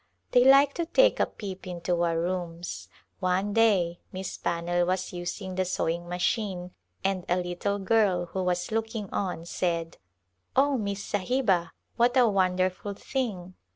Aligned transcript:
They 0.31 0.43
like 0.43 0.73
to 0.73 0.87
take 0.87 1.19
a 1.19 1.27
peep 1.27 1.67
into 1.67 2.01
our 2.01 2.19
rooms. 2.19 2.89
One 3.19 3.53
day 3.53 3.99
Miss 4.11 4.35
Pannell 4.35 4.87
was 4.87 5.13
using 5.13 5.53
the 5.53 5.63
sewing 5.63 6.09
machine 6.09 6.71
and 7.03 7.23
a 7.29 7.37
lit 7.39 7.59
tle 7.61 7.77
girl 7.77 8.25
who 8.33 8.41
was 8.41 8.71
looking 8.71 9.11
on 9.11 9.45
said," 9.45 9.97
Oh, 10.55 10.75
Miss 10.75 11.03
Sahiba, 11.05 11.69
what 11.97 12.17
a 12.17 12.27
wonderful 12.27 12.95
thing 12.95 13.53